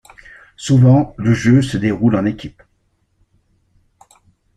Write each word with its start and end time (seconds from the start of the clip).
Souvent 0.57 1.13
le 1.19 1.31
jeu 1.31 1.61
se 1.61 1.77
déroule 1.77 2.15
en 2.15 2.25
équipe. 2.25 2.63